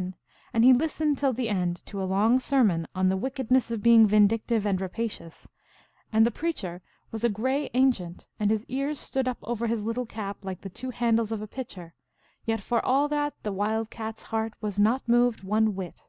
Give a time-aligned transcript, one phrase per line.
[0.00, 3.70] 217 in, and he listened till the end to a long sermon on the wickedness
[3.70, 5.46] of being vindictive and rapacious;
[6.10, 6.80] and the preacher
[7.10, 10.70] was a gray ancient, and his ears stood np over his little cap like the
[10.70, 11.92] two handles of a pitcher,
[12.46, 16.06] yet for all that the Wild Cat s heart was not moved one whit.